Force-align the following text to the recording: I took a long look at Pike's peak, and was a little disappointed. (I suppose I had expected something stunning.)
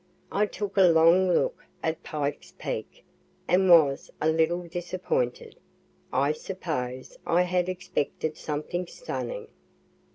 I 0.31 0.47
took 0.47 0.77
a 0.77 0.91
long 0.91 1.29
look 1.31 1.63
at 1.83 2.01
Pike's 2.01 2.55
peak, 2.57 3.03
and 3.47 3.69
was 3.69 4.09
a 4.19 4.29
little 4.29 4.63
disappointed. 4.63 5.57
(I 6.11 6.31
suppose 6.31 7.19
I 7.27 7.43
had 7.43 7.69
expected 7.69 8.35
something 8.35 8.87
stunning.) 8.87 9.47